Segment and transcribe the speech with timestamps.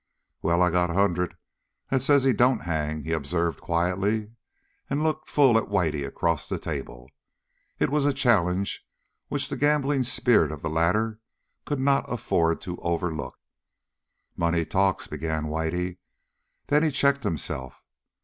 [0.41, 1.37] "Well, I got a hundred
[1.91, 4.31] that says he don't hang," he observed quietly
[4.89, 7.07] and looked full at Whitey across the table.
[7.77, 8.83] It was a challenge
[9.27, 11.19] which the gambling spirit of the latter
[11.65, 13.37] could not afford to overlook.
[14.35, 15.99] "Money talks," began Whitey,
[16.65, 17.83] then he checked himself.